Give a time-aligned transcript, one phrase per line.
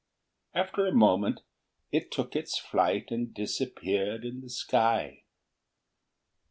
[0.55, 1.41] After a moment
[1.91, 5.25] it took its flight and disappeared in the sky.